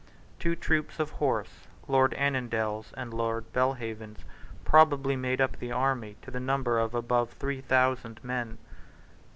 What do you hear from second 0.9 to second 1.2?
of